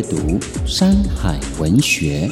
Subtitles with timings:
[0.00, 0.16] 阅读
[0.64, 2.26] 《山海文学》。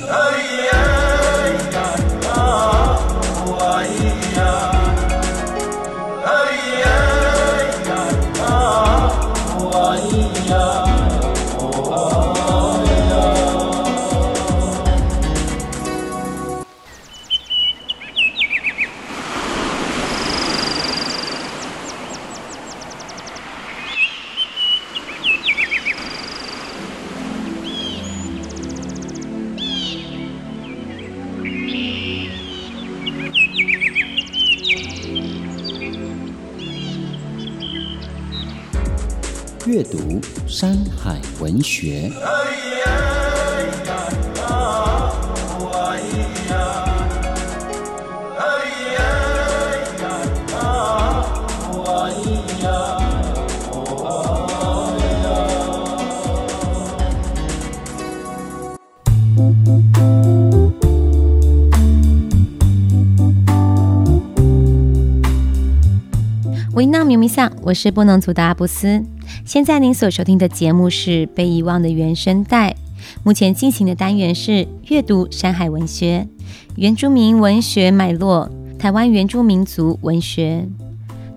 [39.68, 39.98] 阅读
[40.46, 42.10] 《山海文学》。
[66.72, 69.04] 维纳米米桑，我是布农族的阿布斯。
[69.48, 72.76] 现在您所收听的节目是被遗忘的原声带。
[73.22, 76.28] 目前进行的单元是阅读山海文学、
[76.76, 80.68] 原住民文学脉络、台湾原住民族文学。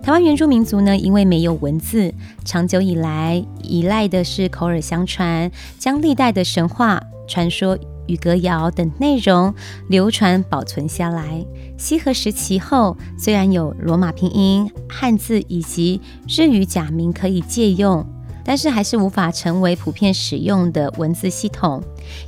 [0.02, 2.12] 台湾原住民族呢，因为没有文字，
[2.44, 9.54] 长久以来依赖的是口耳相传，将历代的神话传说与歌谣等内容
[9.88, 11.44] 流传保存下来。
[11.76, 18.06] 西河时期后，虽然有罗马拼音、汉字以及日语假名可以借用，
[18.44, 21.82] 但是还是无法成为普遍使用的文字系统。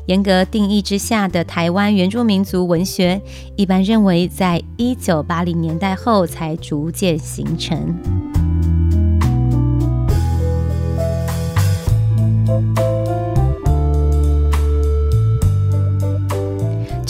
[0.06, 3.20] 严格定义之下的台湾原住民族文学，
[3.56, 7.94] 一般认为在一九八零年代后才逐渐形成。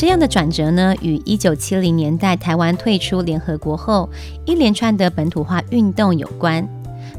[0.04, 4.06] 这样的转折呢，与一九七零年代台湾退出联合国后
[4.44, 6.68] 一连串的本土化运动有关。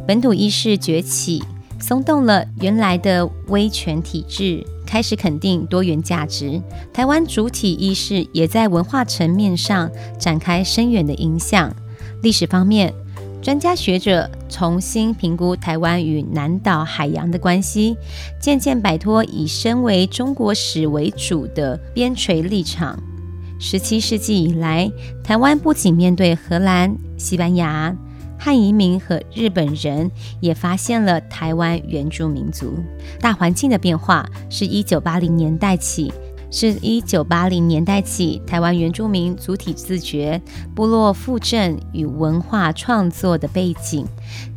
[0.07, 1.44] 本土意识崛起，
[1.79, 6.62] 松动了原来的威权体制，开始肯定多元价值。
[6.94, 11.75] 台湾主体意识也在文化层面上展开深远的影响。
[12.22, 12.94] 历史方面，
[13.41, 17.98] 专家学者重新评估台湾与南岛海洋的关系，
[18.40, 22.98] 渐渐摆脱以身为中国史为主的边陲立场。
[23.60, 24.90] 十七世纪以来，
[25.22, 27.94] 台湾不仅面对荷兰、西班牙、
[28.40, 32.78] 汉移民和日本人，也发现了台湾原住民族。
[33.20, 36.14] 大环境的变化是一九八零年代起。
[36.58, 40.42] 是一九八零年代起，台湾原住民主体自觉、
[40.74, 44.06] 部落复振与文化创作的背景，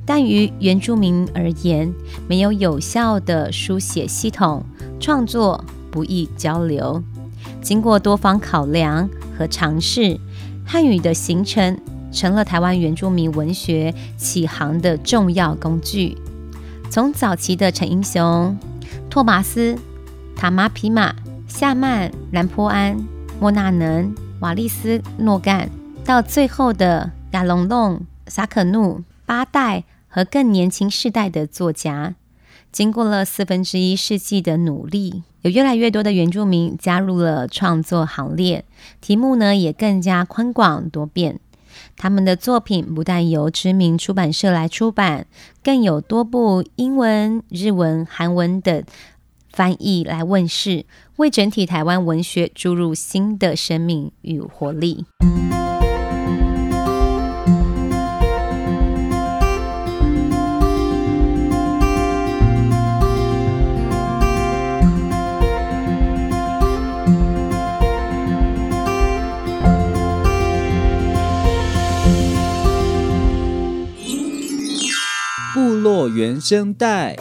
[0.07, 1.93] 但于原住民而言，
[2.29, 4.65] 没有有效的书写系统，
[5.01, 7.03] 创作不易交流。
[7.61, 10.21] 经过多方考量和尝试，
[10.65, 11.77] 汉语的形成
[12.13, 16.17] 成了台湾原住民文学启航的重要工具。
[16.91, 18.57] 从早期的陈英雄、
[19.11, 19.77] 托马斯、
[20.37, 21.13] 塔玛皮马。
[21.49, 22.97] 夏曼、兰坡安、
[23.41, 25.69] 莫那能、瓦利斯诺干，
[26.05, 32.15] 到最后的亚隆隆、萨可努、八代和更年轻世代的作家，
[32.71, 38.65] 经过了四分之一世纪的努力，有越来越多的原住民加入了创作行列，
[39.01, 41.41] 题目呢也更加宽广多变。
[41.97, 45.27] 他们的作品不但由知名出版社来出版，
[45.65, 48.85] 更有多部英文、日文、韩文等。
[49.59, 50.87] 翻译来问世，
[51.17, 55.05] 为整体台湾文学注入新的生命与活力。
[75.53, 77.17] 部落原声带。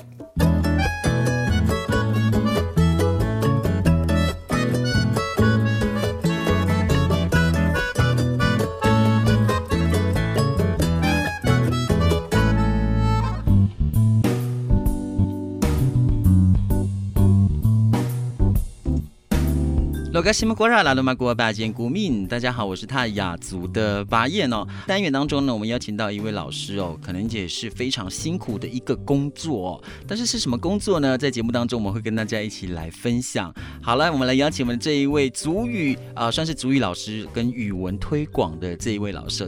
[20.18, 24.66] 罗嘎西木果拉拉罗马国巴坚古敏，大家好，我是泰雅族的巴彦哦。
[24.88, 29.84] 单元当中呢，我们邀请到一位老师哦，可能也是非常辛苦的一个工作哦。
[30.08, 31.16] 但是是什么工作呢？
[31.16, 33.54] 在节目当中，我们会跟大家一起来分享。
[33.80, 39.48] 好了，我们来邀请我们这一位族语啊、呃，算是族语老师跟语文推广的这一位老师。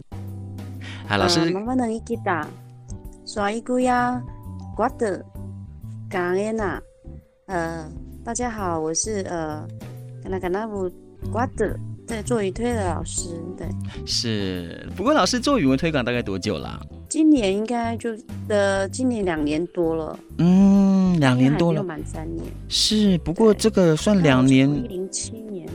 [1.08, 1.50] 好，老师。
[1.50, 2.48] 妈妈能一起打，
[3.26, 4.22] 刷一个呀，
[4.76, 5.26] 瓜的，
[6.08, 6.80] 感恩呐。
[7.48, 7.92] 呃，
[8.24, 9.68] 大家好，我是呃。
[10.24, 10.92] 那个那部
[11.32, 11.78] 瓜的，
[12.08, 13.68] 对，做语推的老师，对，
[14.06, 14.88] 是。
[14.96, 16.80] 不过老师做语文推广大概多久了？
[17.08, 18.12] 今年应该就
[18.48, 20.20] 呃，今年两年多了。
[20.38, 22.46] 嗯，两年多了，满三年。
[22.68, 24.70] 是，不过这个算两年。
[24.70, 25.68] 一零七年。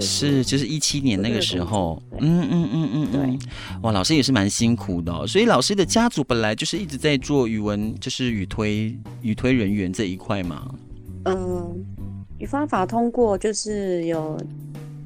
[0.00, 2.02] 是，就是一七年那个时候。
[2.18, 3.38] 嗯嗯嗯嗯嗯。
[3.82, 5.26] 哇，老师也是蛮辛苦的哦。
[5.26, 10.74] 所以老师的家族本来就是一直在做语文，就是语推语推人员这一块嘛。
[11.26, 11.84] 嗯。
[12.40, 14.36] 语方法通过就是有，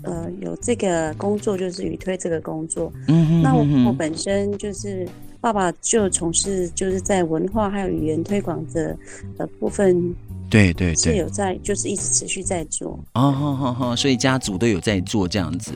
[0.02, 2.90] 呃，有这个工作就是语推这个工作。
[3.08, 5.06] 嗯哼，那我我本身就是
[5.40, 8.96] 爸爸就从事就是在文化还有语言推广的
[9.36, 10.14] 呃部分。
[10.48, 12.96] 对对对，是有在就是一直持续在做。
[13.14, 15.72] 哦好好好，所以家族都有在做这样子。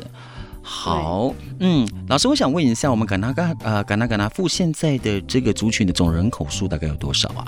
[0.62, 7.44] 好，嗯，老师，我想问一下，我们甘纳嘎呃甘纳嘎纳富现在的这个族群的总人口数大概有多少啊？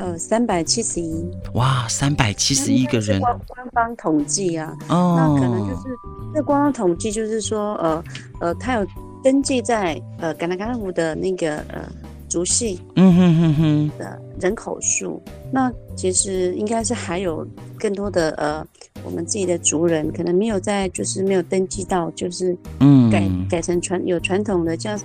[0.00, 1.24] 呃，三百七十一。
[1.52, 3.20] 哇，三百七十一个人。
[3.20, 5.88] 官官方统计啊，哦，那可能就是
[6.34, 8.04] 那官方统计就是说，呃
[8.40, 8.86] 呃，他有
[9.22, 11.86] 登记在呃甘纳嘎拉的那个呃
[12.30, 15.22] 族系，嗯哼哼哼的人口数。
[15.52, 17.46] 那其实应该是还有
[17.78, 18.66] 更多的呃，
[19.04, 24.96] 我们自己的族人可能没有在，就是没有登记到，就是嗯改改成传有传统的叫。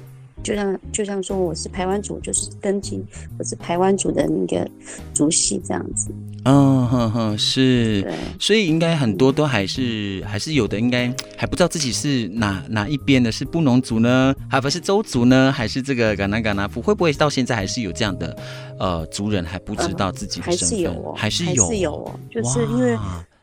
[0.45, 3.03] 就像就像说我是排湾族，就是登记
[3.39, 4.69] 我是排湾族的那个
[5.12, 6.12] 族系这样子。
[6.44, 16.80] 嗯哼哼，是，对所以应该很多都还是还是有的，应该还不知道自己是哪哪一边的，是布农族呢，还不是邹族呢，还是这个甘纳嘎纳夫？
[16.80, 18.38] 会不会到现在还是有这样的
[18.77, 20.69] 呃族人还不知道自己的身份？
[20.69, 22.95] 还是有哦，还是有，是有哦，就是因为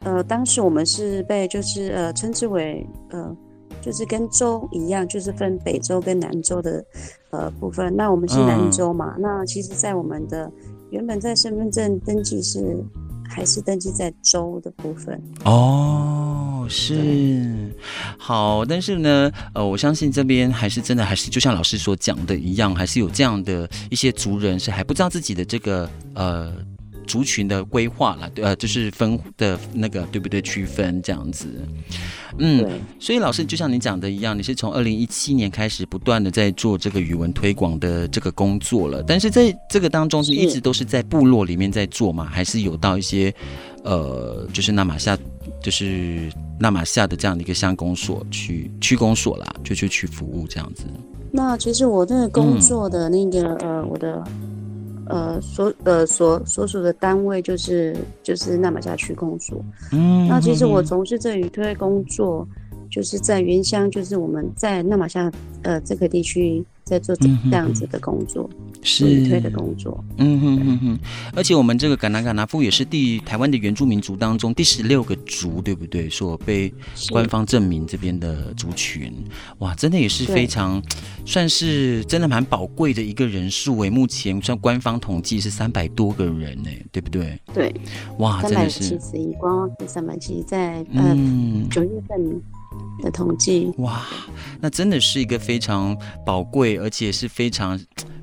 [0.05, 3.37] 呃，当时我们是被就是呃称之为呃。
[3.83, 6.83] 就是跟州一样，就是分北州跟南州的
[7.31, 7.95] 呃部分。
[7.97, 9.15] 那我们是南州嘛？
[9.17, 10.51] 嗯、那其实，在我们的
[10.91, 12.83] 原本在身份证登记是
[13.29, 15.21] 还是登记在州的部分。
[15.45, 17.75] 哦，是
[18.17, 26.53] 好，但是呢，呃，我相信这边还是真的，还是就像老师所讲的一样，还是有这样的一些族人是还不知道自己的这个呃。
[27.07, 30.43] 族群的规划了，对，呃，就是分的那个，对不对？
[30.43, 31.47] 区分这样子，
[32.39, 32.69] 嗯，
[32.99, 42.25] 所以老师就像你讲的一样，你是从二零一七年开始不断的在做这个语文推广的这个工作了，但是在这个当中是一直都是在部落里面在做吗？
[42.25, 43.33] 还是有到一些
[43.85, 45.17] 呃，就是纳马夏，
[45.63, 46.29] 就是
[46.59, 50.85] 纳马夏的这样的一个乡公所去区公所啦，就去去服务这样子。
[51.31, 54.23] 那其实我那个工作的那个、嗯、呃，我的。
[55.13, 59.63] 呃，所呃所所属的单位就是就是那玛夏区公所。
[59.93, 62.49] 嗯，那其实我从事这语推工作，
[62.91, 65.31] 就是在原乡，就是我们在那玛夏
[65.63, 66.65] 呃这个地区。
[66.85, 68.49] 在做这样子的工作，
[68.83, 70.03] 是语推的工作。
[70.19, 70.99] 嗯哼哼哼，
[71.35, 76.11] 而且我们这个甘纳嘎纳夫也是第台湾的原住民族当中第十六个族，对不对？
[76.11, 76.73] 所被
[77.11, 79.13] 官方证明这边的族群，
[79.59, 80.83] 哇，真的也是非常，
[81.25, 83.91] 算是真的蛮宝贵的一个人数诶。
[83.91, 87.41] 目前算官方统计是三百多个人呢，对不对？
[87.55, 87.75] 对，
[88.19, 92.43] 哇，真的是三百七十一，官方是三百七，在嗯九月份。
[93.03, 94.03] 的统计哇，
[94.61, 97.79] 那真的是一个非常宝贵，而且是非常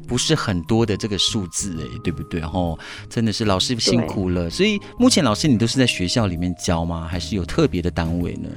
[0.07, 2.41] 不是很多的这个数字哎，对不对？
[2.41, 2.77] 哦，
[3.09, 4.49] 真的是老师辛苦了。
[4.49, 7.05] 所以目前老师你都是在学校里面教吗？
[7.07, 8.49] 还是有特别的单位呢？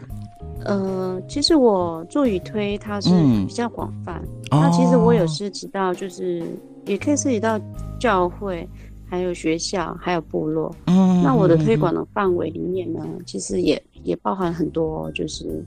[0.65, 3.11] 呃，其实我做语推它是
[3.47, 4.23] 比较广泛，
[4.53, 6.41] 嗯、那其实我有涉及到，就是
[6.87, 7.61] 也可以涉及到
[7.99, 8.69] 教会，
[9.11, 10.73] 还有学校，还有部落。
[10.87, 15.67] 嗯，那我的推广的范围里面呢，其实也也包含很多，就是。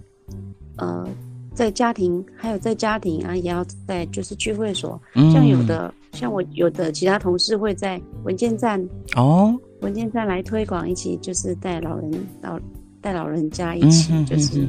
[0.77, 1.07] 呃，
[1.53, 12.59] 在家庭，还有在家庭啊，也要在就是聚会所，嗯、像有的像我有的其他同事会在文件站哦，文件站来推广，一起就是带老人到
[13.01, 14.67] 带老人家一起就是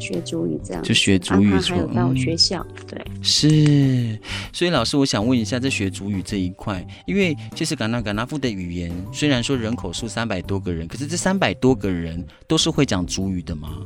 [0.00, 4.18] 学主语这样，就学主语，还有到学校，嗯、对，是。
[4.52, 13.78] 所以老师，我想问一下，在学主语这一块，因为其实甘纳嘎纳夫的语言虽然说人口数三百多个人，可是这三百多个人都是会讲主语的吗？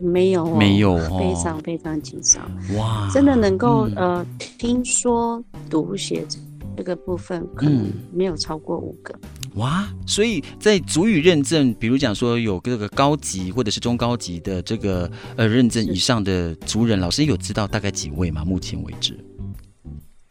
[0.00, 2.42] 没有、哦，没有、哦，非常非常紧张。
[2.76, 4.26] 哇，真的能够、嗯、呃
[4.58, 6.24] 听说读写
[6.76, 9.14] 这个部分，可能没有超过五个。
[9.56, 18.44] 哇，所以在族语认证，比如讲说有这个高级或者是中高级的这个呃认证以上的族人，老师有知道大概几位吗？
[18.44, 19.16] 目前为止？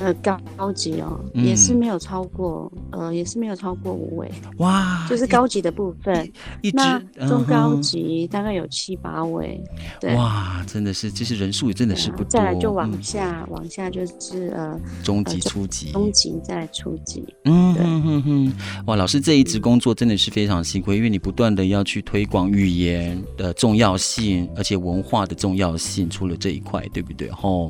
[0.02, 4.32] 呃，高高级哦，嗯、也是没有超过，呃，也是没有超过五位。
[4.58, 6.32] 哇，就是高级的部分，
[6.74, 9.64] 那中高级大概有七八位。
[10.00, 12.26] 对，哇，真的是，其实人数也真的是不多。
[12.26, 17.24] 再来就往下，嗯、往下就是呃，中级、初级、中级再来初级。
[17.46, 18.54] 嗯哼哼哼，
[18.88, 27.30] 哇，老师这一职工作真的是非常辛苦，因为你不断的要去推广语言的重要性，而且文化的重要性，除了这一块，对不对？
[27.30, 27.70] 吼。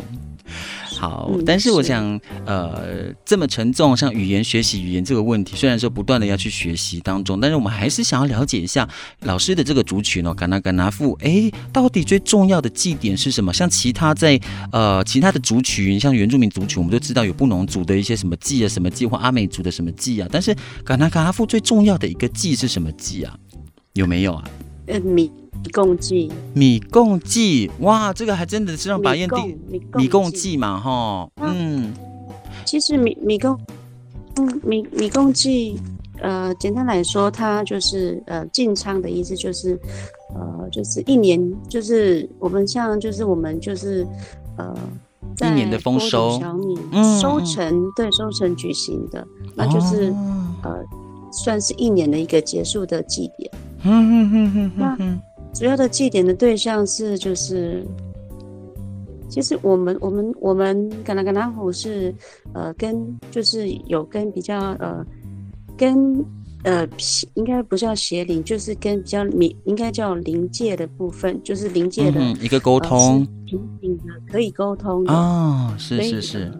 [1.01, 8.87] 好，但是我想，呃，这么沉重，像语言学习语言这个问题，虽然说不断的要去学习当中，但是我们还是想要了解一下
[9.21, 13.51] 老师的这个族群哦，嘎纳嘎纳富，哎，到底最重要的祭典是什么？
[13.51, 14.39] 像其他在
[14.71, 20.55] 呃其他的族群，像原住民族群，我们都知道有布农族的一些什么祭啊，什么祭，或阿美族的什么祭啊，但是
[20.85, 23.35] 嘎纳嘎纳富最重要的一个祭是什么祭啊？
[23.93, 24.43] 有没有啊？
[25.63, 29.59] 米贡祭，米共祭，哇，这个还真的是让白燕定
[29.95, 31.93] 米共祭嘛，哈，嗯，
[32.65, 33.57] 其实米米共，
[34.37, 35.79] 嗯，米米共祭，
[36.19, 39.79] 呃，简单来说，它就是呃进仓的意思，就是
[40.33, 41.39] 呃，就是一年，
[41.69, 44.05] 就是我们像，就是我们就是
[44.57, 44.75] 呃，
[45.41, 46.75] 一年的丰收，小米
[47.21, 50.13] 收成，对，收成举行的，那就是
[50.63, 50.83] 呃，
[51.31, 53.51] 算是一年的一个结束的祭典，
[53.83, 55.21] 嗯嗯嗯嗯，那。
[55.53, 57.85] 主要的祭典的对象是，就是，
[59.29, 62.13] 其实我们我们我们噶纳噶纳夫是，
[62.53, 65.05] 呃，跟就是有跟比较呃，
[65.77, 66.25] 跟
[66.63, 66.87] 呃
[67.35, 76.37] 应该不叫邪灵，就是跟比较灵应该叫灵界的部分，就是灵界的、嗯、一个沟通，平行的可以沟通的哦，是是是。
[76.39, 76.59] 呃、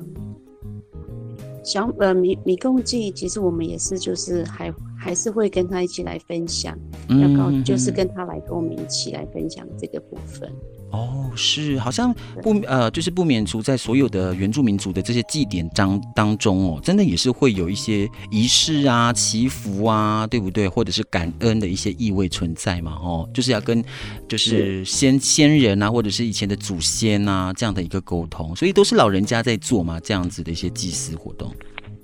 [1.63, 4.71] 小呃米米贡祭，其实我们也是就是还。
[5.03, 6.77] 还是会跟他一起来分享，
[7.09, 10.47] 要告就是跟他来跟我们一起来分享这个部分。
[10.91, 20.67] 哦，是，好像不呃，就是不免除在所有的原住民族的这些祭典当当中哦，真的也是会有一些仪式啊、祈福啊，对不对？
[20.67, 23.83] 或者是感恩的一些意味存在嘛，哦，就是要跟
[24.27, 31.51] 就是先先人啊，或者是以前的祖先啊这样的一个沟通，所以都是老人家在做嘛，这样子的一些祭祀活动，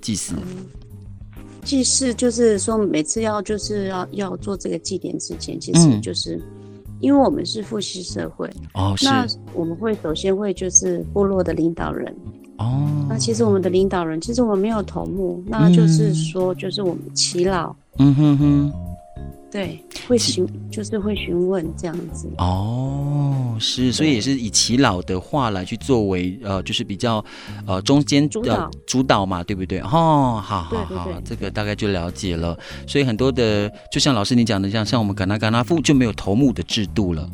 [0.00, 0.34] 祭祀。
[0.34, 0.66] 嗯
[1.68, 6.42] 祭祀就是说，每次要就是要要做这个祭典之前，其实就是，嗯、
[7.00, 12.16] 因为我们是父系社会哦，那我们会首先会就是部落的领导人
[12.56, 18.72] 哦，那其实我们的领导人其实我们没有头目，那就是说就是我们耆老，嗯哼哼。
[19.50, 27.24] 对，会询就是会询问这样子哦，是，所以也是以耆老的话来去作为呃，就是比较
[27.66, 29.78] 呃中间主导、呃、主导嘛，对不对？
[29.80, 32.56] 哦，好好好，这个大概就了解了。
[32.86, 37.28] 所以很多的，就像老师你讲的，像像我们嘎纳嘎纳富就没有头目的制度了。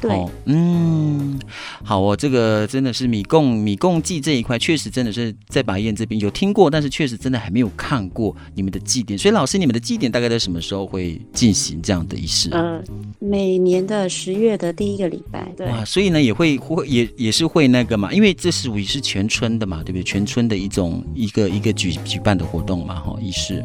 [0.00, 1.38] 对、哦，嗯，
[1.82, 9.18] 好哦，这个真的是米贡米贡祭这一块，确实真的是在白燕这边有听过，但是确实真的还没有看过你们的祭典。
[9.18, 12.48] 所以老师，你们的祭典大概在什么时候会进行这样的仪式？
[12.52, 12.82] 呃，
[13.18, 15.52] 每年的十月的第一个礼拜。
[15.56, 20.02] 对，哇，所以呢也会会也也是会那个嘛，因为这属于是全村的嘛，对不对？
[20.02, 23.64] 全村的一种一个一个举举办的活动嘛，哈，仪式。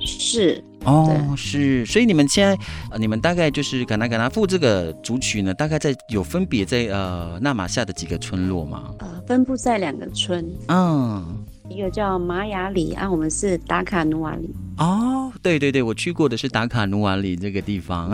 [0.00, 0.62] 是。
[0.84, 2.58] 哦，是，所以你们现在，
[2.90, 8.94] 呃，你们大概就是嘎纳嘎纳富这个族群呢，大概在有分别在呃纳玛夏的几个村落吗？
[8.98, 11.24] 呃，分布在两个村，嗯，
[11.68, 14.50] 一个叫玛雅里啊，我们是达卡努瓦里。
[14.78, 18.10] 哦，对对对，我去过的是达卡努瓦里这个地方，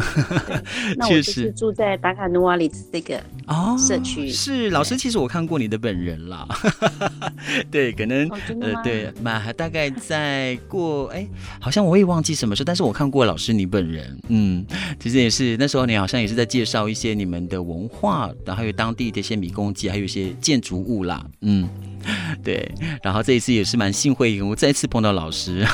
[0.96, 4.28] 那 我就是住在达卡努瓦里这个哦社区。
[4.30, 6.46] 是老师，其实我看过你的本人啦，
[7.70, 11.26] 对，可能、哦、呃对，嘛还大概在过哎，
[11.60, 14.66] 好像我也忘记什么时候，但是我看过老师你本人，嗯，
[14.98, 21.68] 其实也是那时候你好像也是在介绍一些你们的文化，然后还有当地的一些米贡祭，还有一些建筑物啦，嗯。
[22.42, 22.70] 对，
[23.02, 25.66] 然后这一次也是蛮幸会，我再次碰到老师。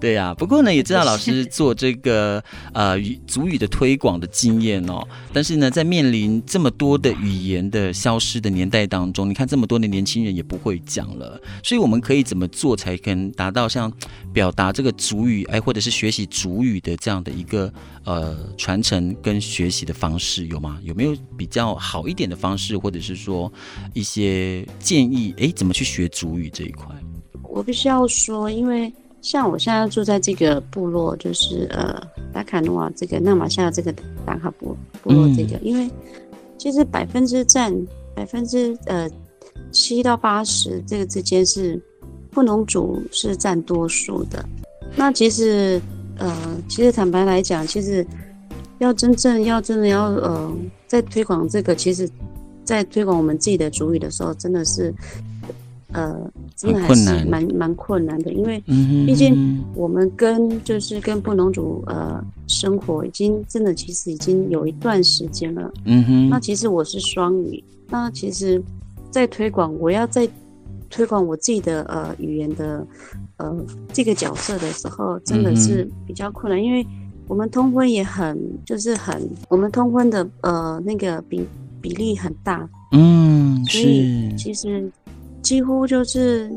[0.00, 2.42] 对呀、啊，不过呢，也知道老师做这个
[2.72, 5.06] 呃语族语的推广的经验哦。
[5.32, 13.92] 但是呢，在面临这么多的语言的消失的年代当中，你看这么多的年轻人也不会讲了，所以我们可以怎么做才可能达到像
[14.32, 17.70] 表达这个主语哎，或者是学习主语的这样的一个
[18.04, 20.78] 呃传承跟学习的方式有吗？
[20.82, 23.52] 有没有比较好一点的方式，或者是说
[23.92, 25.34] 一些建议？
[25.38, 26.86] 哎，怎么去学主语这一块？
[27.42, 32.00] 我必须要说，因为像我现在住在这个部落，就是呃
[32.32, 33.92] 达卡诺瓦这个纳玛夏这个
[34.24, 35.90] 达卡部部落这个，嗯、因为
[36.56, 37.74] 其实百分之占
[38.14, 39.08] 百分之呃
[39.70, 41.78] 七到八十这个之间是
[42.30, 44.42] 布农族是占多数的，
[44.96, 45.80] 那其实
[46.16, 48.06] 呃，其实坦白来讲，其实
[48.78, 50.50] 要真正要真的要呃，
[50.86, 52.08] 在推广这个，其实，
[52.64, 54.94] 在推广我们自己的族语的时候，真的是。
[55.92, 58.62] 呃，真的还是蛮蛮困难的，因为
[59.06, 65.68] 毕竟我们跟就是跟布农族呃生活已经真的其实已经有一段时间了。
[65.86, 68.62] 嗯哼，那其实我是双语，那其实，
[69.10, 70.28] 在推广我要在
[70.88, 72.86] 推广我自己的呃语言的
[73.38, 73.56] 呃
[73.92, 76.86] 这个角色的时候，真的是比较困难，因为
[77.26, 81.44] 我们通婚也很就是很我们通婚的呃那个比
[81.80, 82.68] 比例很大。
[82.92, 84.88] 嗯，所以其实。
[85.50, 86.48] 几乎就是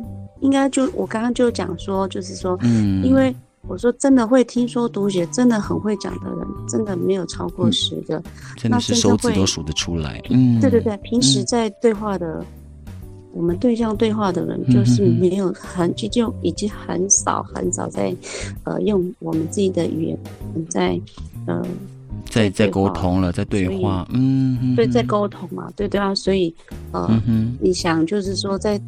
[0.42, 3.36] 应该就我刚刚就讲说，就是说，嗯，因为
[3.68, 8.24] 我说真的会听说读写，真的很会讲的人，真的没有超过十个，嗯、
[8.56, 10.22] 真的是手指都数得出来。
[10.30, 12.46] 嗯，对对对，平时在对话的，嗯、
[13.34, 18.16] 我们对象对话的人，就是没有很就就已经很少很少在，
[18.64, 20.20] 呃，用我们自己的语言
[20.70, 21.02] 在，
[21.48, 21.66] 呃，
[22.30, 26.54] 在在沟通了，在对话，嗯，对，在沟通嘛，对对啊，所以，
[26.92, 27.58] 呃，嗯、哼。
[27.62, 28.82] 你想就是说，在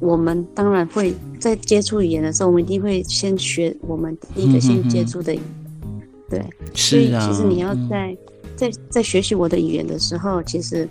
[0.00, 5.44] 我们当然会在接触语言的时候，我们一定会先学我们第一个先接触的语言，
[6.28, 6.40] 对，
[6.74, 8.18] 所以其实你要在、嗯、
[8.56, 10.88] 在在学习我的语言的时候，其实，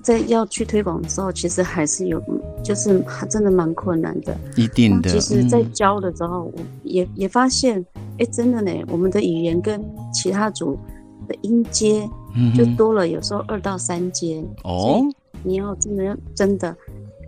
[0.00, 2.22] 在要去推广的时候，其实还是有，
[2.62, 5.10] 就是真的蛮困难的，一定的。
[5.10, 6.52] 其实，在教的时候，我
[6.84, 7.84] 也也发现，
[8.18, 9.82] 哎，真的呢，我们的语言跟
[10.14, 10.78] 其他组。
[11.32, 12.08] 的音阶
[12.54, 15.02] 就多了，有时候二到三阶哦。
[15.42, 16.76] 你要真的要真的，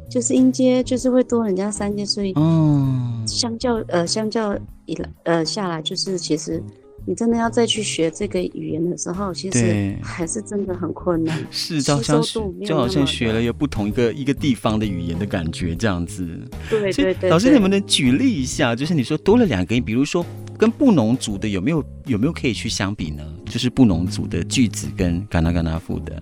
[0.08, 6.62] 就是音阶就是会多人家三阶，所以嗯，相较呃相较以来呃下来，就是其实
[7.06, 11.36] 你真的要再去学这个语言的时候，其实还是真的很困难。
[11.50, 12.22] 是，就好像
[12.64, 16.24] 就好像学了有不同一个一个地方的语言的感觉这样子。
[16.70, 17.30] 对对对。
[17.30, 18.76] 老师，能不能举例一下？
[18.76, 20.24] 就是你说多了两个音，比如说。
[20.56, 23.24] 跟布农族的有没有有没有可以去相比呢？
[23.54, 26.20] 就是布农族的句子跟嘎纳嘎纳富的，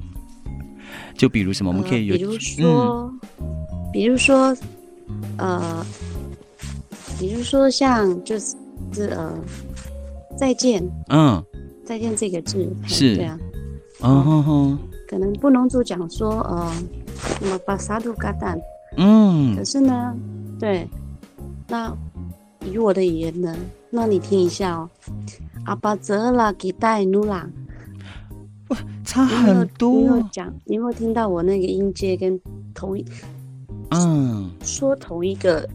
[1.16, 3.10] 就比如什么，我们可以有，呃、比如说，
[3.40, 4.56] 嗯、比如说，
[5.38, 5.86] 呃，
[7.18, 8.54] 比如说像就是
[9.16, 9.32] 呃，
[10.36, 11.42] 再见，嗯，
[11.86, 13.16] 再见这个字是。
[13.16, 13.38] 对啊，
[14.02, 16.70] 嗯哼哼，可能布农族讲说呃
[17.38, 18.60] 什么巴萨杜嘎蛋，
[18.98, 20.14] 嗯，可是呢，
[20.60, 20.86] 对，
[21.66, 21.96] 那
[22.70, 23.56] 以我的语言呢？
[23.88, 24.90] 那你听一下哦，
[25.64, 27.48] 阿巴泽拉给带努拉，
[28.68, 29.92] 哇，差很多。
[29.92, 32.38] 你有讲，你有没有听到我那个音阶跟
[32.74, 33.04] 同一，
[33.90, 35.68] 嗯，说同一个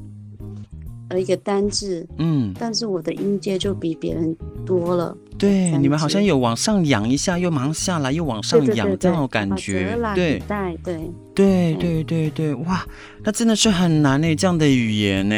[1.09, 5.15] 呃一个单字，嗯，但是我的音阶就比别人多了。
[5.37, 9.95] 对，你们好像有往上扬一下，又马上下来，又往上扬这种感觉。
[10.15, 12.83] 对，对，对，对，对，对，对，哇，
[13.23, 15.35] 那真的是很难呢，这样的语言呢。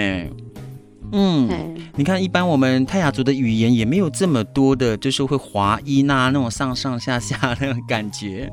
[1.12, 1.50] 嗯，
[1.95, 8.52] 你看，一般我们泰雅族的语言也没有这么多的，就是会滑音啊，那种上上下下那种感觉，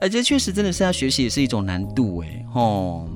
[0.00, 3.08] 而且确实真的是要学习也是一种难度哎，吼，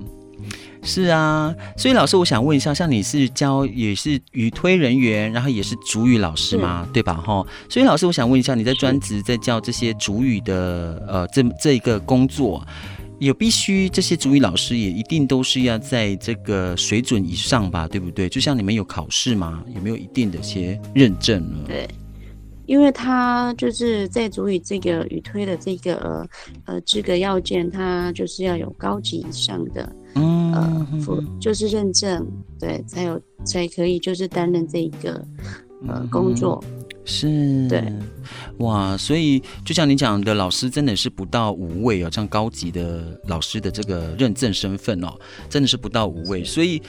[0.83, 6.89] 是啊，所以老师，我想问一下，像你是教也是语推人员，然后也是主语老师吗？
[6.93, 7.15] 对吧？
[7.15, 12.67] 哈，所以老师，我想问一下，你在专职在教这些主语的呃这这一个工作。
[13.21, 18.29] 也必须这些主语老师也一定都是要在这个水准以上吧，对不对？
[18.31, 19.63] 就像你们有考试吗？
[19.75, 21.59] 有没有一定的一些认证呢？
[21.67, 21.87] 对，
[22.65, 26.29] 因为他就是在主语这个语推的这个呃
[26.65, 30.87] 呃资格要件，他就是要有高级以上的嗯呃
[31.39, 32.27] 就是认证，
[32.59, 35.23] 对，才有才可以就是担任这一个
[35.87, 36.65] 呃工作。
[37.11, 37.93] 是，对，
[38.59, 45.09] 哇，所以就像你讲的，老师真的是不到五位哦，这样高级的老师的这个认证身份哦，
[45.49, 46.45] 真的是不到五位。
[46.45, 46.81] 所以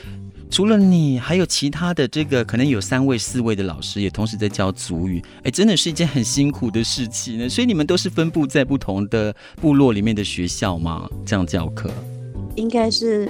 [0.51, 7.49] 除了你，还有其他的这个可能有三位、四位的老师也同时在教族语，哎，真的是一件很辛苦的事情呢。
[7.49, 11.09] 所以你们都是分布在不同的部落里面的学校吗？
[11.25, 11.89] 这样教课？
[12.55, 13.27] 应该是。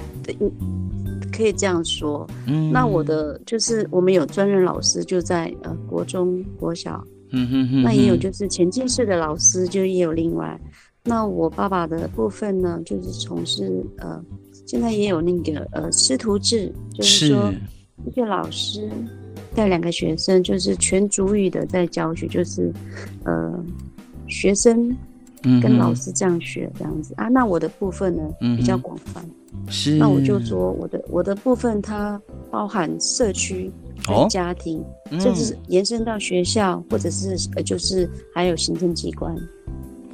[1.32, 10.60] 可以这样说，嗯，那我的就是我们有专任老师就在呃国中、国小，嗯哼哼，那也有就是前进式的老师就也有另外，
[11.02, 14.22] 那我爸爸的部分呢，就是从事呃，
[14.66, 17.28] 现在也有那个呃师徒制，就是。
[17.28, 17.52] 说
[18.06, 18.90] 一个老师
[19.54, 22.72] 带两个学生，就是全主语的在教学，就是
[23.22, 23.64] 呃
[24.26, 24.96] 学生
[25.60, 28.22] 跟老师这样学这样子，啊，那我的部分呢
[28.56, 29.22] 比较广泛。
[29.68, 33.70] 是，那我就说我的我的部分，它包含社区、
[34.06, 34.82] 跟家庭，
[35.20, 39.34] 甚至延伸到学校，或者是呃，就是还有行政机关。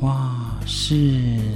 [0.01, 0.95] 哇，是，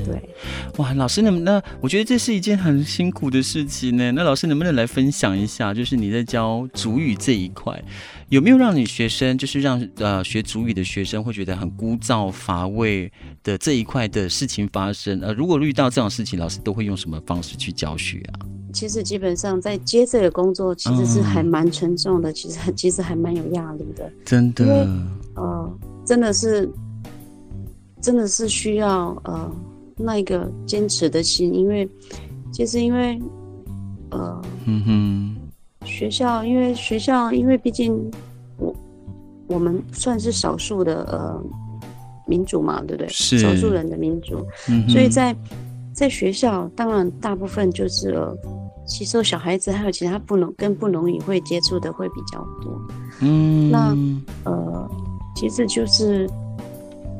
[0.05, 0.35] 对，
[0.77, 4.11] 哇，老师，那那我觉得这是一件很辛苦的事情呢。
[4.11, 7.81] 那老师能不能来分享一下，就是你在教主语这一块，
[8.31, 13.13] 有没有让你学生，就是让呃学主语的学生会觉得很枯燥乏味
[13.45, 15.21] 的这一块的事情发生？
[15.21, 18.43] 呃，如果遇到这种事情，老师都会用什么方式去教学啊？
[18.73, 24.89] 其实基本上在接这个工作，其实是还蛮沉重的，嗯、其实其实还蛮有压力的，真的，
[25.37, 26.69] 呃，真的是。
[28.03, 29.51] 真的是需要呃
[29.97, 31.89] 那一个坚持的心，因为
[32.53, 33.17] 其实因为
[34.11, 38.11] 呃嗯哼学校，因为学校，因为毕竟
[38.59, 38.75] 我
[39.47, 41.41] 我们算是少数的呃
[42.27, 43.09] 民族嘛，对不对？
[43.09, 45.35] 是少数人的民族，嗯、所以在
[45.95, 48.37] 在学校，当然大部分就是呃
[48.85, 52.81] 吸收小孩子还有其他不能跟不容易会接触的会比较多。
[53.21, 53.97] 嗯，那
[54.51, 54.91] 呃
[55.37, 56.29] 其实就是。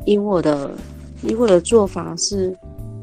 [0.05, 0.71] 以我的
[1.23, 2.55] 以我的做法是，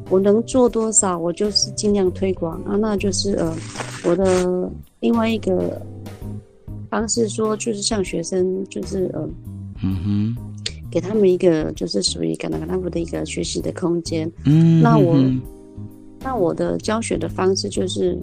[0.09, 2.77] 我能做多少，我就是尽量推广啊。
[2.77, 3.57] 那就是呃，
[4.05, 5.81] 我的另外一个
[6.91, 9.29] 方式说，就是向学生，就是呃，
[9.83, 10.37] 嗯哼，
[10.91, 14.31] 给他们一个就是属于甘达甘达夫的一个学习的空间。
[14.45, 15.17] 嗯，那我
[16.23, 18.19] 那我的教学的方式就是。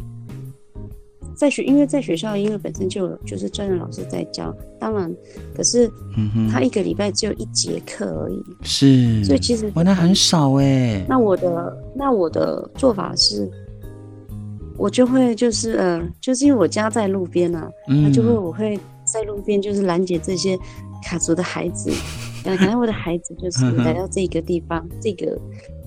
[1.37, 5.15] 在学，因为在学校，因为本身就有就是专任老师在教，当然，
[5.55, 5.87] 可是，
[6.51, 11.05] 他一个礼拜只有一节课而已，是，所以其实玩的很少哎。
[11.07, 13.47] 那我的那我的做法是，
[14.77, 20.57] 我就会就是呃，就是因为我家在路边啊，那、嗯、就会我会在路边就是拦截这些
[21.03, 21.91] 卡族的孩子，
[22.43, 25.39] 可能我的孩子就是来到这个地方，这个，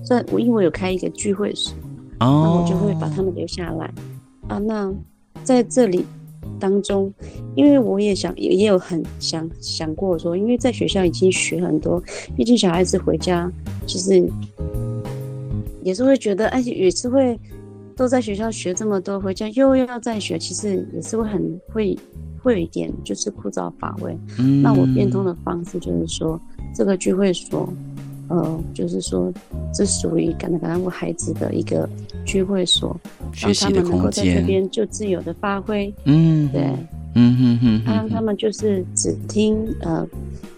[0.05, 1.73] 算我因为我有开一个聚会室，
[2.21, 3.93] 哦，那我就会把他们留下来。
[4.47, 4.89] 啊，那。
[5.43, 6.05] 在这里
[6.59, 7.13] 当中，
[7.55, 12.01] 因为我也想，也也有很想想过说，因为在学校已经学很多，
[12.35, 13.51] 毕竟小孩子回家
[13.85, 14.23] 其实
[15.83, 17.39] 也是会觉得，而且也是会
[17.95, 21.97] 都在学校学这么多，回家又要再学，其实也是会很会
[22.43, 24.17] 会有一点就是枯燥乏味。
[24.39, 26.39] 嗯，那我变通的方式就是说，
[26.75, 27.67] 这个聚会所。
[28.31, 29.29] 呃，就是说，
[29.73, 31.87] 这属于感达甘达夫孩子的一个
[32.23, 32.95] 聚会所，
[33.35, 35.93] 让他们能够在这边就自由的发挥。
[36.05, 36.61] 嗯，对，
[37.15, 40.07] 嗯哼哼，让他们就是只听呃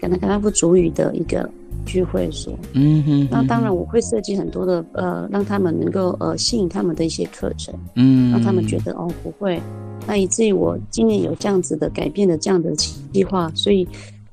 [0.00, 1.50] 感达甘达夫族语的一个
[1.84, 2.56] 聚会所。
[2.74, 7.74] 嗯哼，那当然我会设计很多的呃，让他们能够呃吸引他们的一些课程。
[7.96, 9.60] 嗯，让他们觉得哦不会，
[10.06, 13.84] 那以至于我今年有这样子的改变的这样的计划，所以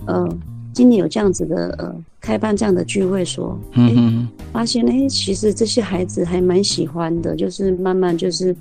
[0.06, 0.30] 呃。
[0.82, 8.52] 今年有这样子的呃，开办这样的聚会所，嗯哼，发现哎、欸，其实这些孩子还蛮喜欢的，就是慢慢就是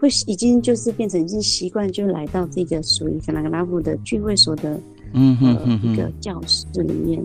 [0.00, 4.76] 会已经就是变成已经习惯，就来到这个属于格拉格拉夫的聚会所的，
[5.12, 7.22] 嗯哼，哼，一个教室里面。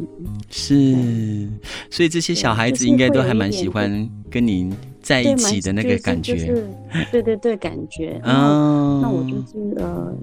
[0.52, 1.50] 是，
[1.90, 6.68] 所以这些小孩子应该都还蛮喜欢跟您在一起的那个感觉，就是就是、
[7.12, 8.22] 对对对，感觉。
[8.24, 10.14] 嗯，那我就是呃，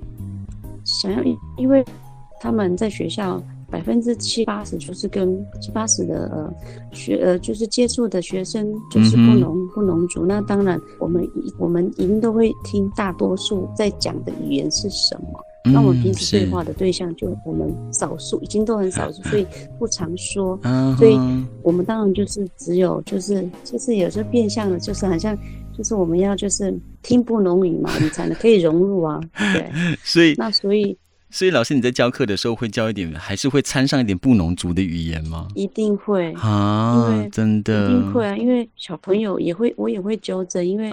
[0.85, 1.19] 想要
[1.59, 1.85] 因为
[2.41, 3.43] 他们在学校。
[3.73, 6.55] 百分之七八十就是跟七八十的呃
[6.93, 11.27] 学呃就是接触的学生就是不农、嗯、不农族，那当然我们
[11.59, 19.47] 我们一定都会听大多数在讲的语言是什么，嗯、那我们平时对话的对象就我们少数已经都很少数，所以
[19.79, 21.19] 不常说，嗯、所以
[21.63, 25.35] 我们当然就是只有就是就是有时候变相的，就是好像
[25.77, 29.19] 就是我们要就是听不农语嘛，你才能可以融入啊，
[29.55, 29.67] 对，
[30.05, 30.95] 所以那所以。
[31.33, 35.49] 所以老师，你在教课的时候会教一点，还是会掺上一点布农族的语言吗？
[35.55, 40.91] 一定会啊，真的，一定会啊，因为小朋友也会，我也会纠正，因为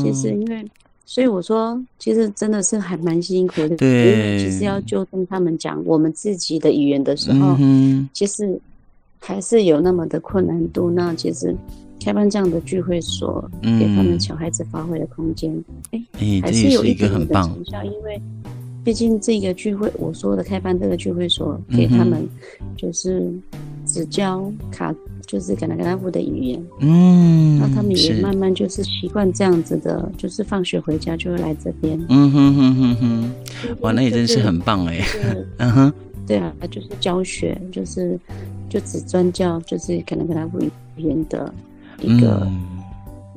[0.00, 0.64] 其实因为，
[1.04, 3.76] 所以我说，其实真的是还蛮辛苦的。
[3.76, 8.56] 对，因为其实要纠正他们讲我们自己的语言的时候，嗯、其实
[9.18, 10.88] 还是有那么的困难度。
[10.88, 11.52] 那其实
[12.00, 15.52] 开办这样的聚会所，嗯、给他们小孩子发挥的空间，
[15.90, 18.22] 哎、欸，还是有一个很棒的成效，因为。
[18.84, 22.28] 毕竟这个聚会，我说的开办这个聚会所，给他们
[22.76, 23.32] 就是
[23.86, 24.94] 只教卡，
[25.26, 26.62] 就是甘达甘达夫的语言。
[26.80, 31.98] 嗯，那他们也慢慢就是习惯这样子的，就是放学回家就会来这边。
[32.10, 33.30] 嗯哼哼哼哼，
[33.80, 35.00] 哇，那也真是很棒哎。
[35.56, 35.92] 嗯哼，
[36.26, 38.20] 对啊，就是教学，就是
[38.68, 41.52] 就只专教就是甘达甘达夫语言的
[42.02, 42.46] 一个。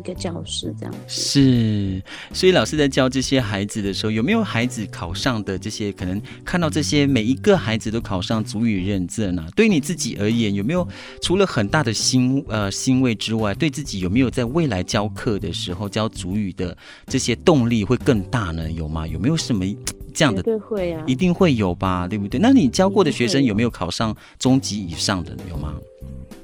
[0.07, 2.01] 个教室这样是，
[2.33, 5.91] 所以老师在教这些孩子的时候，有没有孩子考上的这些？
[5.91, 9.45] 可能看到这些每一个孩子都考上族语认证呢？
[9.55, 10.87] 对你自己而言，有没有
[11.21, 16.75] 除了很大的欣呃欣慰之外，对自己有没有在未来教课的时候教族语的
[17.07, 18.71] 这些动力会更大呢？
[18.71, 19.05] 有吗？
[19.07, 19.65] 有没有什么
[20.13, 22.39] 这样的，对会啊，一定会有吧，对不对？
[22.39, 25.35] 那你教过的学生有没有考上中级以上的？
[25.49, 25.73] 有吗？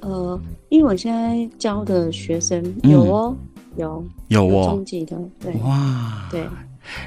[0.02, 6.44] 呃，因为我现在教的学生有哦，嗯、有有哦，中级的，对，哇，对。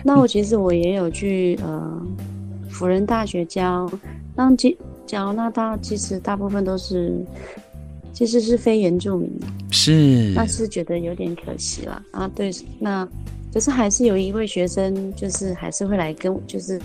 [0.03, 2.03] 那我其实我也有去呃
[2.71, 3.91] 辅仁大学教，
[4.35, 4.57] 当
[5.07, 7.25] 教那他其实大部分都是
[8.13, 9.31] 其实是非原住民，
[9.71, 12.27] 是，那是觉得有点可惜了啊。
[12.35, 13.07] 对，那
[13.53, 16.81] 可是还是有一位学生，就是还是会来跟我，就是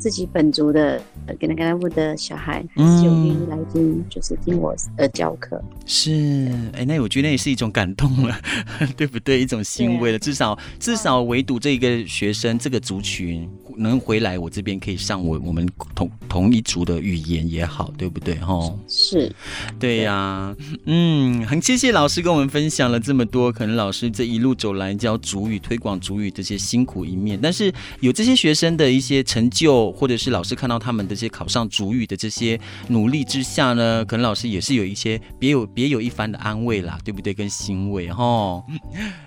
[0.00, 1.00] 自己本族的。
[1.26, 5.62] 呃，跟那个部的小孩还是有愿意来听，嗯、就是听我呃教课。
[5.84, 8.34] 是，哎，那我觉得那也是一种感动了，
[8.96, 9.38] 对不对？
[9.38, 10.18] 一种欣慰了。
[10.18, 13.46] 至少，至少唯独这个学生，这个族群
[13.80, 18.34] 能回来我这边，可以上我我们同同一族的语言也好，对不对？
[18.34, 19.32] 哈，是，
[19.78, 31.20] 对呀、啊，嗯，很谢谢老师跟我们分享了这么多，可能老师这一路走来教主语、推广主语这些辛苦一面，但是有这些学生的一些成就，或者是老师看到他们的。
[31.20, 37.34] 些考上主语的这些努力之下呢，可能老师也是有一些别有别有一番的安慰啦，对不对？
[37.34, 38.64] 跟欣慰哈，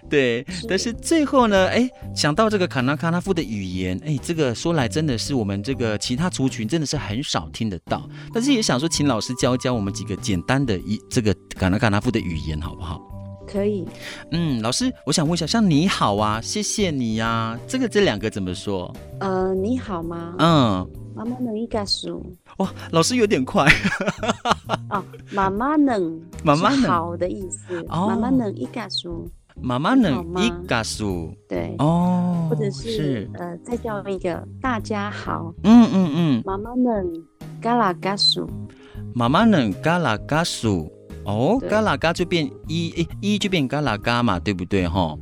[0.10, 0.44] 对。
[0.68, 8.10] 但是最后呢，哎，想到这个卡纳卡纳夫的语言，哎，这个说来真的是我们这个其他族群真的是很少听得到。
[8.34, 13.00] 但是也想说，请老师教教我们几个简单的一这个嘎纳嘎纳夫的语言，好不好？
[13.46, 13.88] 可以。
[14.32, 18.92] 嗯，老师，我想问一下，像你好啊，谢谢你呀、啊，这个这两个怎么说？
[19.20, 20.34] 呃，你好吗？
[20.40, 20.90] 嗯。
[21.16, 22.26] 妈妈能一个数
[22.58, 23.72] 哇，老师有点快
[24.90, 25.06] 哦。
[25.30, 27.86] 妈妈能，妈妈能好的意思。
[27.88, 29.30] 哦妈妈能一个数，
[29.62, 35.54] 妈妈呢一嘎数，对哦，或者是呃，再叫一个大家好。
[35.64, 36.90] 嗯嗯嗯，妈妈呢
[37.62, 38.50] 嘎啦嘎数，
[39.14, 40.92] 妈妈呢嘎啦嘎数，
[41.26, 45.18] 哦，嘎啦嘎就变一，一就变嘎啦嘎嘛，对不对哈？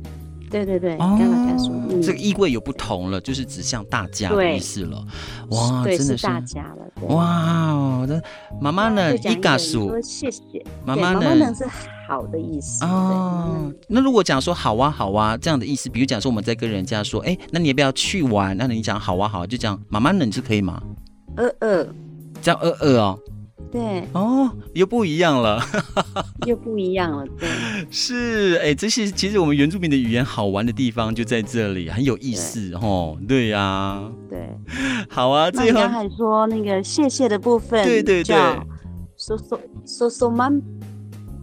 [0.50, 5.02] 对对对，刚刚才说，这个意味有不同了，就是指向大家的意思了。
[5.50, 7.06] 哇，真的是大家了。
[7.08, 8.22] 哇，我的
[8.60, 9.16] 妈妈呢？
[9.16, 10.62] 一嘎苏，谢谢。
[10.84, 11.64] 妈妈呢是
[12.12, 12.84] 好的意思。
[12.84, 18.54] 哦，那如果讲说好啊好啊这样的意思，比如讲说我们在跟人家说，哎，那你要不要去玩？
[18.58, 20.82] 那你讲好啊好啊，就讲妈妈呢，你是可以吗？
[21.36, 21.86] 呃呃，
[22.42, 23.18] 叫呃呃哦。
[23.70, 25.58] 对哦，又不一样了，
[26.46, 27.48] 又不一样了，对，
[27.90, 34.46] 是哎，这是其实我们原住民的语言好玩的地方就在这里，很有意思对哦，对呀、啊，对，
[35.08, 38.36] 好啊，最后还说那个谢谢的部分，对对对，
[39.16, 40.60] 说说说说满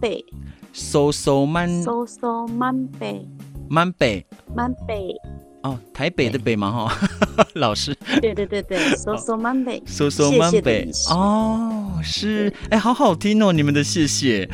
[0.00, 0.24] 北，
[0.72, 3.26] 收收满搜搜满北，
[3.68, 5.14] 满北满北。
[5.62, 7.08] 哦，台北的北嘛哈，
[7.56, 7.94] 老师。
[8.22, 10.90] 对对对对，搜搜满北，搜搜满北。
[11.10, 14.48] 哦，是，哎，好好听哦，你们的谢谢。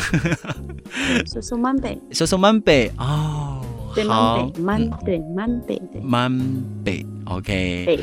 [1.26, 3.62] 搜搜满北，搜搜满北哦，
[4.09, 6.37] 好，满对满北对满
[6.83, 8.00] 北，OK。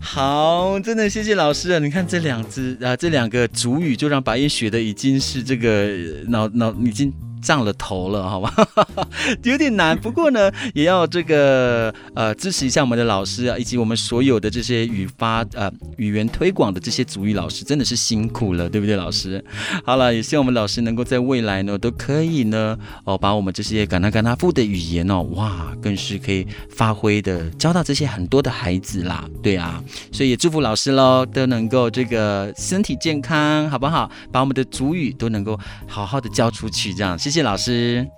[0.00, 1.78] 好，真的谢谢老师啊！
[1.78, 7.12] 你看这两只啊，这两个主语就让白夜学的已经是这个脑脑已经。
[7.42, 8.54] 上了头了，好吧，
[9.42, 9.98] 有点难。
[9.98, 19.42] 不过呢，也要这个呃支持一下我们的老师啊，以及我们所有的这些语发呃语言推广的这些主语老师，真的是辛苦了，对不对，老师？
[19.84, 34.10] 好了，也希望我们老师能够在未来呢，都可以呢哦，把我们这些卡那卡那富的语言哦，哇，更是可以发挥的教到这些很多的孩子啦，对啊，所以也祝福老师喽，都能够这个身体健康，好不好？
[34.32, 37.18] 把我们的主语都能够好好的教出去，这样。
[37.28, 38.08] 谢谢老师，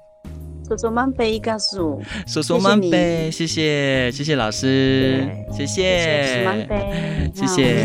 [0.69, 6.47] 说说满杯告诉，说说满杯，谢谢谢谢老师，谢谢，
[7.35, 7.85] 谢谢。